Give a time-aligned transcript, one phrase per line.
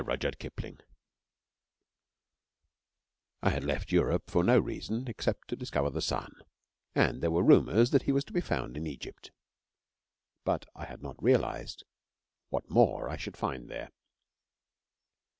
[0.01, 0.77] I SEA TRAVEL
[3.43, 6.41] I had left Europe for no reason except to discover the Sun,
[6.95, 9.29] and there were rumours that he was to be found in Egypt.
[10.43, 11.83] But I had not realised
[12.49, 13.91] what more I should find there.